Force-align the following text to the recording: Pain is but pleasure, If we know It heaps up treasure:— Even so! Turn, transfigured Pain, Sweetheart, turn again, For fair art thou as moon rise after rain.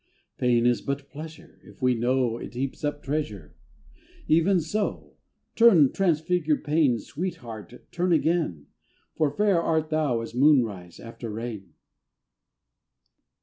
Pain 0.39 0.65
is 0.65 0.81
but 0.81 1.11
pleasure, 1.11 1.59
If 1.63 1.79
we 1.79 1.93
know 1.93 2.39
It 2.39 2.55
heaps 2.55 2.83
up 2.83 3.03
treasure:— 3.03 3.55
Even 4.27 4.59
so! 4.59 5.17
Turn, 5.55 5.91
transfigured 5.93 6.63
Pain, 6.63 6.97
Sweetheart, 6.97 7.85
turn 7.91 8.11
again, 8.11 8.65
For 9.13 9.29
fair 9.29 9.61
art 9.61 9.91
thou 9.91 10.21
as 10.21 10.33
moon 10.33 10.63
rise 10.63 10.99
after 10.99 11.29
rain. 11.29 11.75